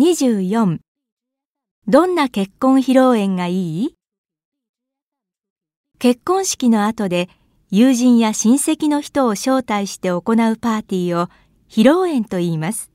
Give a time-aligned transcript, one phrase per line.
[0.00, 0.78] 24
[1.86, 3.94] どんな結婚披露宴がいい？
[5.98, 7.28] 結婚式の後で
[7.70, 11.28] 友人や親戚の人を招待して行うパーティーを
[11.68, 12.90] 披露宴と言います。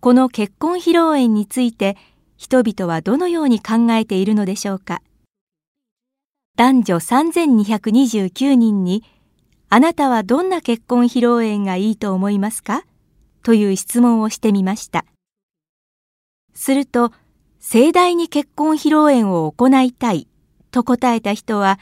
[0.00, 1.98] この結婚披露宴について
[2.38, 5.02] 人々はどのように考えているのでしょうか？
[6.56, 9.04] 男女3229人に
[9.68, 12.86] あなたはどんな結婚披露宴がいいと思いますか？
[13.42, 15.04] という質問をしてみました。
[16.54, 17.12] すると、
[17.58, 20.28] 盛大に結婚披露宴を行いたい
[20.70, 21.78] と答えた人は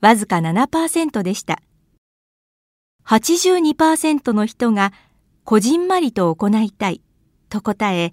[0.00, 1.60] わずか7%でした。
[3.04, 4.92] 82%の人が
[5.44, 7.00] こじんまりと行いたい
[7.48, 8.12] と答え、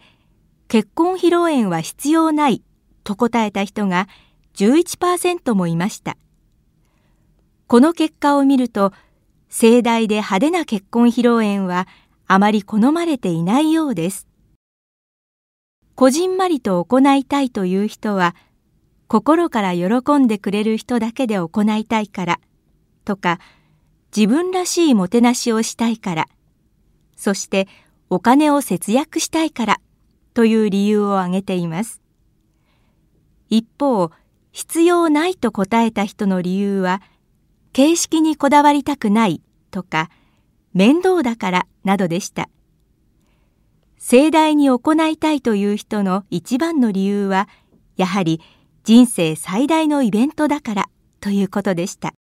[0.68, 2.64] 結婚披露宴は必要ない
[3.04, 4.08] と答えた人が
[4.56, 6.18] 11%もいました。
[7.68, 8.94] この結果を見ると、
[9.50, 11.88] 盛大で派手な結婚披露宴は
[12.28, 14.28] あまり好まれていないようです。
[16.04, 18.36] こじんまりと行いたいという人は、
[19.08, 22.40] 心から喜んでくれる人だけで行いたいから
[23.06, 23.40] とか
[24.14, 26.28] 自分らしいもてなしをしたいから
[27.16, 27.70] そして
[28.10, 29.80] お金を節約したいから
[30.34, 32.02] という理由を挙げています。
[33.50, 34.12] 一方
[34.52, 37.02] 必要ないと答えた人の理由は
[37.72, 40.10] 形式にこだわりたくないとか
[40.74, 42.50] 面倒だからなどでした。
[44.06, 47.48] 盛大に行いたいという人の一番の理由は
[47.96, 48.42] やはり
[48.84, 50.90] 人生最大のイベントだから
[51.22, 52.14] ということでした。